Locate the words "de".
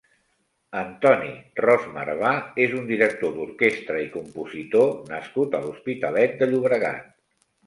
6.43-6.51